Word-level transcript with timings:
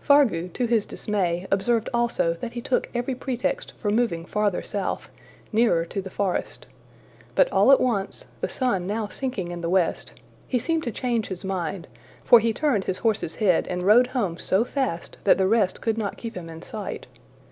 Fargu 0.00 0.46
to 0.52 0.66
his 0.66 0.86
dismay 0.86 1.48
observed 1.50 1.88
also 1.92 2.34
that 2.34 2.52
he 2.52 2.60
took 2.60 2.88
every 2.94 3.16
pretext 3.16 3.72
for 3.78 3.90
moving 3.90 4.24
farther 4.24 4.62
south, 4.62 5.10
nearer 5.50 5.84
to 5.84 6.00
the 6.00 6.08
forest. 6.08 6.68
But 7.34 7.50
all 7.50 7.72
at 7.72 7.80
once, 7.80 8.26
the 8.40 8.48
sun 8.48 8.86
now 8.86 9.08
sinking 9.08 9.50
in 9.50 9.60
the 9.60 9.68
west, 9.68 10.12
he 10.46 10.60
seemed 10.60 10.84
to 10.84 10.92
change 10.92 11.26
his 11.26 11.44
mind, 11.44 11.88
for 12.22 12.38
he 12.38 12.52
turned 12.52 12.84
his 12.84 12.98
horse's 12.98 13.34
head 13.34 13.66
and 13.66 13.82
rode 13.82 14.06
home 14.06 14.38
so 14.38 14.64
fast 14.64 15.18
that 15.24 15.36
the 15.36 15.48
rest 15.48 15.80
could 15.80 15.98
not 15.98 16.16
keep 16.16 16.36
him 16.36 16.48
in 16.48 16.62
sight. 16.62 17.08